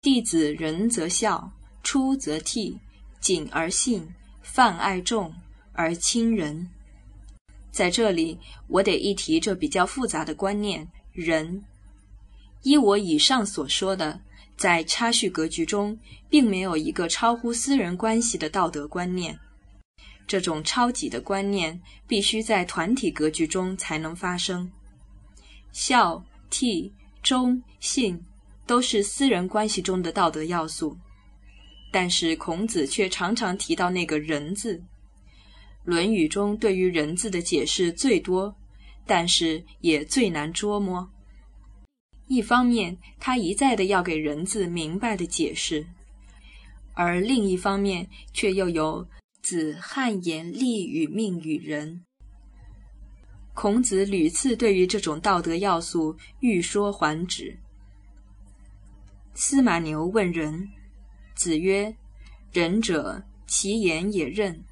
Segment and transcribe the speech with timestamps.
[0.00, 1.50] 弟子仁则孝，
[1.82, 2.78] 出则悌，
[3.20, 4.06] 谨而信，
[4.42, 5.34] 泛爱众
[5.72, 6.70] 而亲仁。
[7.72, 8.38] 在这里，
[8.68, 11.64] 我得一提这比较复杂的观念“仁”。
[12.62, 14.20] 依我以上所说的，
[14.56, 19.36] 在差序格局中，并没有一个超乎私人关系的道德观念。
[20.28, 24.70] 这种超己的观念，必须在团体格局中才能发生。
[25.72, 26.88] 孝、悌、
[27.20, 28.24] 忠、信，
[28.68, 30.94] 都是私人关系中的道德要素，
[31.90, 34.76] 但是孔子却常常提到那个“仁”字。
[35.84, 38.54] 《论语》中对于“人”字的解释最多，
[39.06, 41.10] 但是也最难捉摸。
[42.26, 45.86] 一方面，他一再的要给“人”字明白的解释，
[46.92, 49.08] 而另一方面却又有
[49.40, 52.04] “子罕言利与命与人”。
[53.56, 57.58] 孔子屡次对于这种道德要素欲说还止。
[59.40, 60.68] 司马牛问仁，
[61.36, 61.94] 子曰
[62.52, 64.64] ：“仁者，其言也任。”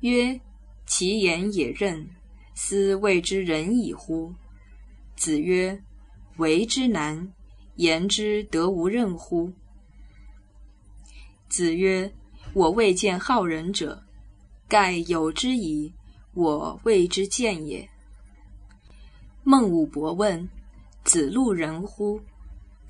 [0.00, 0.38] 曰
[0.84, 2.06] ：“其言也任，
[2.54, 4.34] 斯谓之仁矣乎？”
[5.16, 5.82] 子曰
[6.36, 7.32] ：“为之难，
[7.76, 9.50] 言之得无任乎？”
[11.48, 12.12] 子曰
[12.52, 14.04] ：“我未见好仁者，
[14.68, 15.90] 盖有之矣，
[16.34, 17.88] 我未之见也。”
[19.42, 20.46] 孟武伯问
[21.02, 22.20] ：“子路仁乎？”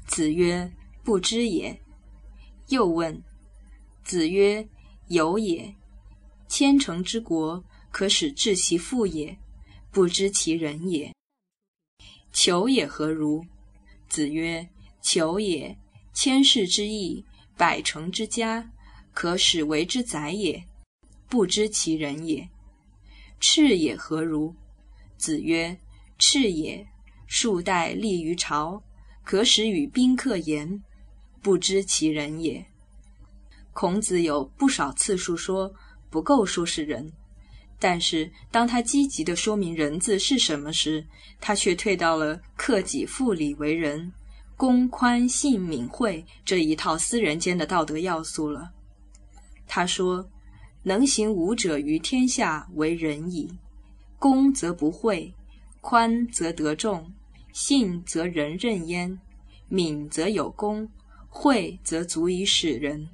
[0.08, 0.68] 子曰
[1.02, 1.80] ：“不知也。”
[2.68, 3.22] 又问
[4.04, 4.68] ：“子曰
[5.08, 5.74] ：“有也。”
[6.48, 9.38] 千乘之国，可使治其父也，
[9.90, 11.14] 不知其人也。
[12.32, 13.44] 求也何如？
[14.08, 14.68] 子曰：
[15.00, 15.76] 求也，
[16.12, 17.24] 千世之义，
[17.56, 18.70] 百乘之家，
[19.12, 20.64] 可使为之宰也，
[21.28, 22.48] 不知其人也。
[23.38, 24.54] 赤也何如？
[25.16, 25.78] 子曰：
[26.18, 26.86] 赤也，
[27.26, 28.82] 数代立于朝，
[29.24, 30.82] 可使与宾客言，
[31.42, 32.64] 不知其人也。
[33.72, 35.72] 孔子有不少次数说。
[36.12, 37.12] 不够说是人，
[37.78, 41.06] 但是当他积极地说明“人”字是什么时，
[41.40, 44.12] 他却退到了克己复礼为仁、
[44.56, 48.72] 公宽信敏惠这一套私人间的道德要素了。
[49.68, 50.28] 他说
[50.82, 53.48] ：“能行武者于天下为仁矣，
[54.18, 55.32] 公则不讳，
[55.80, 57.08] 宽则得众，
[57.52, 59.16] 信则人任焉，
[59.68, 60.90] 敏则有功，
[61.30, 63.08] 惠则足以使人。”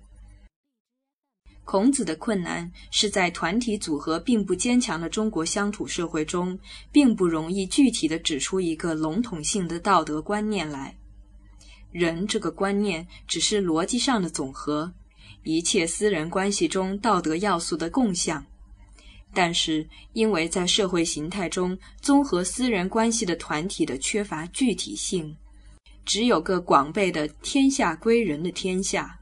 [1.64, 6.56] 孔子的困难是在团体组合并不坚强的中国乡土社会中，
[6.92, 10.96] 并不容易具体的指出一个笼统性的道德观念来。
[11.90, 14.92] 人这个观念只是逻辑上的总和，
[15.42, 18.46] 一切私人关系中道德要素的共享。
[19.34, 25.36] 但是，因为在社会形态中，综合私人关系的团体的缺乏具体性，
[26.06, 29.18] 只有个广背的“天下归人”的天下。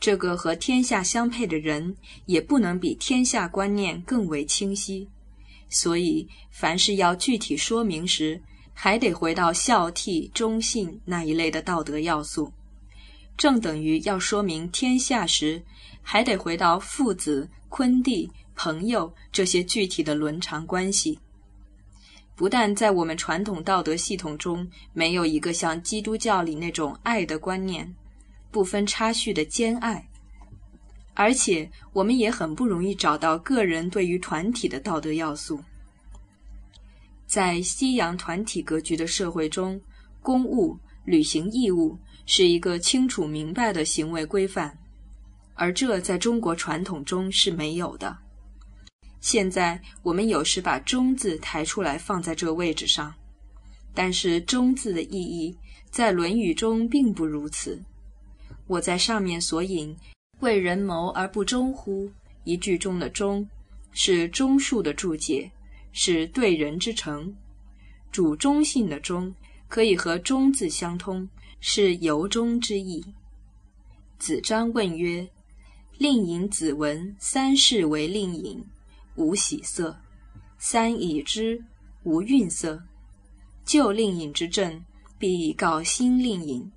[0.00, 1.94] 这个和天下相配的人，
[2.26, 5.06] 也不能比天下观念更为清晰。
[5.68, 8.42] 所以，凡是要具体说明时，
[8.74, 12.52] 还得回到孝悌忠信那一类的道德要素。
[13.36, 15.62] 正等于要说明天下时，
[16.02, 21.18] 还得回到父子、坤弟、朋友这些具体的伦常关系。
[22.42, 27.94] 不但在我们传统道德系统中，没有一个像基督教里那种爱的观念。
[28.50, 30.04] 不分差序的兼爱，
[31.14, 35.62] 而且我们也很不容易找到个人对于团体的道德要素。
[37.28, 39.80] 在西洋团体格局的社会中，
[40.20, 44.76] 公务、履行义务是一个清楚明白的行为规范，
[45.54, 48.18] 而这在中国传统中是没有的。
[49.22, 53.14] 现在我们有时把“忠”字抬出来放在这位置上，
[53.94, 55.56] 但是“忠”字的意义
[55.90, 57.80] 在《论语》中并不如此。
[58.66, 59.96] 我在上面所引
[60.40, 62.10] “为人谋而不忠乎”
[62.42, 63.48] 一句中的“忠”，
[63.94, 65.48] 是忠恕的注解，
[65.92, 67.32] 是对人之诚。
[68.10, 69.32] 主忠信的“忠”
[69.68, 71.28] 可以和“忠”字相通，
[71.60, 73.04] 是由衷之意。
[74.18, 75.28] 子张问曰
[75.96, 78.64] ：“令尹子文三世为令尹，
[79.14, 79.96] 无喜色；
[80.58, 81.64] 三已之，
[82.02, 82.82] 无愠色。
[83.64, 84.84] 旧令尹之政，
[85.18, 86.70] 必以告新令尹，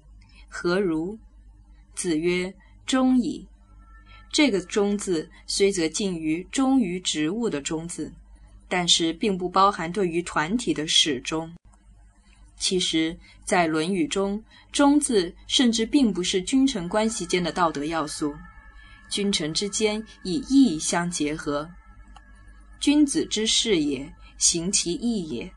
[0.48, 1.18] 何如？”
[1.96, 2.54] 子曰
[2.86, 3.48] ：“忠矣。”
[4.32, 8.12] 这个“忠”字虽则近于忠于职务的“忠”字，
[8.68, 11.56] 但是并不包含对于团体的始终。
[12.58, 18.36] 其实，在《论语》中，“忠”字甚至并不是君臣关系间的道德要素，
[19.10, 21.70] 君臣之间以义相结合。
[22.86, 25.52] 君子之事也，行其义也。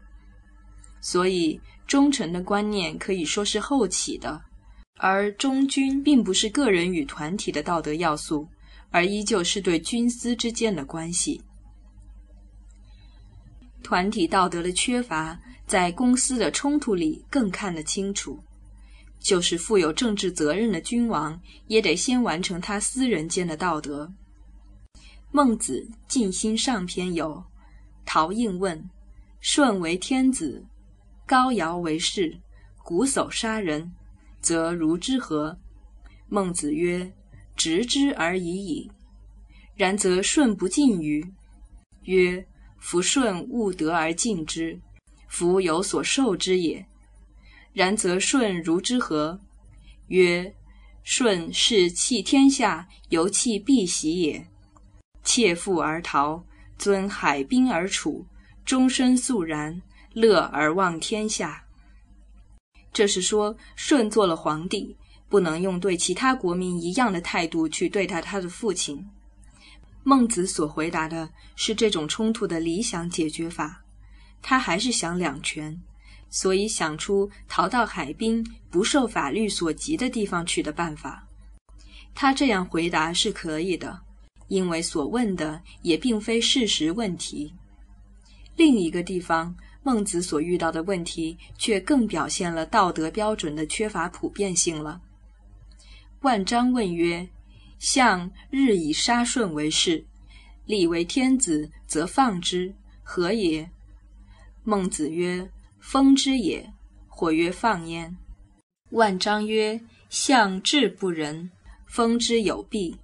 [1.02, 4.40] 所以，忠臣的观念可以说是后起的。
[4.94, 8.48] 而忠君并不是个人与团体的道德要素，
[8.88, 11.42] 而依旧是对君司之间的关系。
[13.82, 18.42] 团体道德的缺乏，在公司的冲突里更看得清楚。
[19.20, 24.10] 就是负有政治责任的君王，也得先完成他私人间的道德。
[25.30, 27.44] 孟子尽心上篇有
[28.06, 28.88] ：“陶应问：
[29.40, 30.64] 舜为天子，
[31.26, 32.40] 高尧为士，
[32.82, 33.92] 瞽叟杀人，
[34.40, 35.58] 则如之何？”
[36.28, 37.12] 孟子曰
[37.54, 38.90] ：“执之而已矣。
[39.76, 41.25] 然则舜不敬于？”
[42.04, 42.46] 曰
[42.80, 44.80] ：“夫舜务德而敬之，
[45.28, 46.84] 夫有所受之也。”
[47.75, 49.38] 然则舜如之何？
[50.08, 50.54] 曰：
[51.04, 54.48] 舜是弃天下，犹弃辟席也。
[55.25, 56.44] 切腹而逃，
[56.79, 58.26] 尊海滨而处，
[58.65, 59.81] 终身肃然，
[60.12, 61.65] 乐而忘天下。
[62.93, 64.97] 这是说，舜做了皇帝，
[65.29, 69.09] 不能用对其他国民一样的态度去对待他的父亲。
[70.03, 73.82] 孟子所回答的是这种冲突的理想解决法，
[74.41, 75.79] 他还是想两全。
[76.31, 81.26] 所以想出逃到海滨不受法律所及的地方去的办法。
[82.14, 83.99] 他这样回答是可以的，
[84.49, 87.55] 因为所问的也并非事实问题。
[88.56, 95.00] 另一个地方，孟子所遇到的问题却更表现了道德标准的缺乏普遍性了。
[96.23, 97.29] 万章问曰
[97.79, 100.05] ：“相日以杀舜为事，
[100.67, 103.71] 立为天子，则放之，何也？”
[104.65, 105.49] 孟子曰。
[105.81, 106.71] 封之也，
[107.06, 108.15] 或曰放焉。
[108.91, 109.81] 万章曰：
[110.11, 111.50] 相志不仁，
[111.87, 112.97] 封之有弊。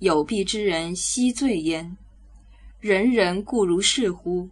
[0.00, 1.96] 有弊之人，悉罪焉。
[2.80, 4.48] 人人固如是乎？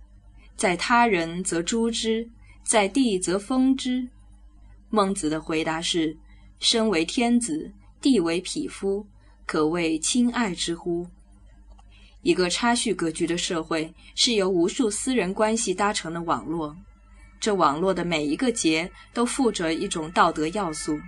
[0.57, 2.29] 在他人则诛之，
[2.65, 4.09] 在地则封之。
[4.91, 6.17] 孟子的回答是：
[6.59, 9.07] 身为天子，地为匹夫，
[9.47, 11.07] 可谓亲爱之乎？
[12.23, 16.77] 一个差序格局的社会，是由无数私人关系搭成的网络。
[17.39, 20.99] 这网络的每一个结都附着一种道德要素，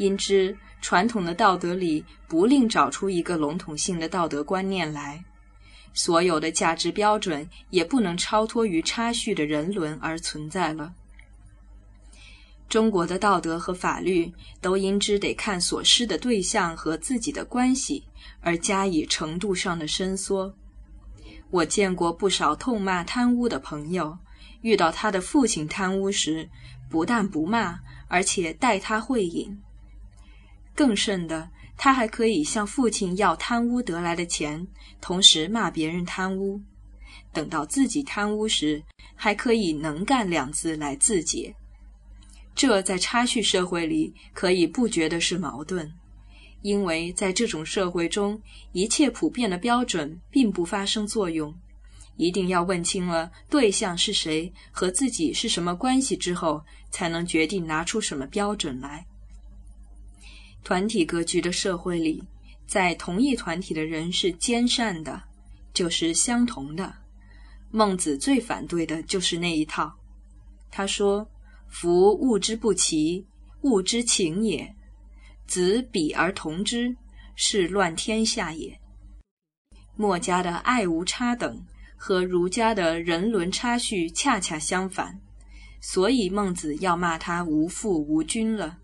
[0.00, 5.22] 因之传统的道德里不另找出一个笼统性的道德观念来，
[5.92, 10.94] 所有的价值标准也不能超脱于差序的人伦而存在了。
[12.66, 14.32] 中国的道德和法律
[14.62, 18.02] 都因之得看所施的对象和自己的关系
[18.40, 20.54] 而加以程度上的伸缩。
[21.50, 24.16] 我见过不少痛骂贪污的朋友。
[24.62, 26.48] 遇到他的父亲贪污时，
[26.88, 29.60] 不但不骂，而且代他会饮。
[30.80, 34.66] 更甚的，他还可以向父亲要贪污得来的钱，
[34.98, 36.58] 同时骂别人贪污。
[37.34, 38.82] 等到自己贪污时，
[39.14, 41.54] 还可以“能干”两字来自解。
[42.54, 45.92] 这在差序社会里可以不觉得是矛盾，
[46.62, 48.40] 因为在这种社会中，
[48.72, 51.54] 一切普遍的标准并不发生作用。
[52.16, 59.04] 一定要问清了对象是谁和自己是什么关系之后，才能决定拿出什么标准来。
[60.64, 62.22] 团体格局的社会里，
[62.66, 65.22] 在同一团体的人是兼善的，
[65.72, 66.94] 就是相同的。
[67.70, 69.94] 孟子最反对的就是那一套。
[70.70, 71.28] 他说
[71.68, 73.26] ：“夫物之不齐，
[73.62, 74.74] 物之情也。
[75.46, 76.96] 子比而同之，
[77.34, 78.80] 是乱天下也。”
[79.96, 81.64] 墨家的爱无差等。
[82.02, 85.20] 和儒家的人伦差序恰恰相反，
[85.82, 88.78] 所以孟子要骂他无父无君了。